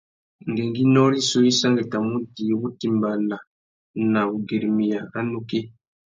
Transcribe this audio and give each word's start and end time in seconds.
Ngüéngüinô 0.49 1.03
rissú 1.11 1.39
i 1.49 1.51
sangüettamú 1.59 2.13
udjï 2.19 2.57
wutimbāna 2.61 3.37
na 4.11 4.19
wugüirimiya 4.29 4.99
râ 5.11 5.21
nukí. 5.31 5.59